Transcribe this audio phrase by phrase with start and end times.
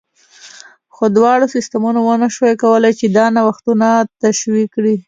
[0.95, 3.05] خو دواړو سیستمونو ونه شوای کولای چې
[3.37, 3.87] نوښتونه
[4.23, 4.93] تشویق کړي